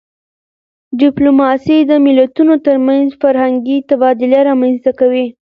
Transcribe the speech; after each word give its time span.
ډيپلوماسي 0.99 1.77
د 1.89 1.91
ملتونو 2.05 2.53
ترمنځ 2.65 3.07
فرهنګي 3.21 3.77
تبادله 3.89 4.39
رامنځته 4.49 4.91
کوي. 4.99 5.25